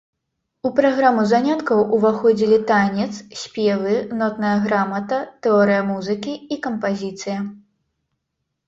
[0.67, 3.11] У праграму заняткаў уваходзілі танец,
[3.43, 7.39] спевы, нотная грамата, тэорыя музыкі і кампазіцыя.